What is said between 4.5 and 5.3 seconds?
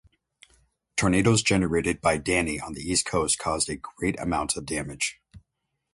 of damage.